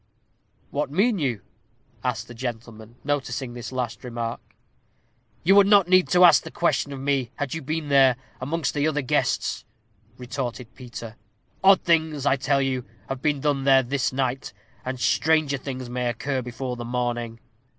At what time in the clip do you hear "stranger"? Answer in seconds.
14.99-15.57